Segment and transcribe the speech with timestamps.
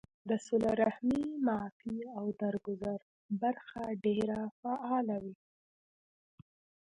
[0.29, 2.99] د صله رحمۍ، معافۍ او درګذر
[3.41, 5.35] برخه ډېره فعاله وي